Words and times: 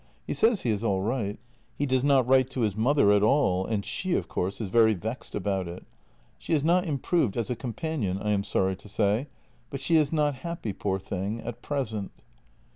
He 0.25 0.33
says 0.33 0.63
he 0.63 0.71
is 0.71 0.83
all 0.83 1.01
right. 1.03 1.37
He 1.75 1.85
does 1.85 2.03
not 2.03 2.25
write 2.27 2.49
to 2.49 2.61
his 2.61 2.75
mother 2.75 3.11
at 3.11 3.21
all, 3.21 3.67
and 3.67 3.85
she, 3.85 4.15
of 4.15 4.27
course, 4.27 4.59
is 4.59 4.69
very 4.69 4.95
vexed 4.95 5.35
about 5.35 5.67
it. 5.67 5.85
She 6.39 6.53
has 6.53 6.63
not 6.63 6.85
improved 6.87 7.37
as 7.37 7.51
a 7.51 7.55
companion, 7.55 8.17
I 8.17 8.31
am 8.31 8.43
sorry 8.43 8.75
to 8.77 8.89
say, 8.89 9.27
but 9.69 9.79
she 9.79 9.97
is 9.97 10.11
not 10.11 10.37
happy, 10.41 10.73
poor 10.73 10.97
thing, 10.97 11.39
at 11.41 11.61
present." 11.61 12.09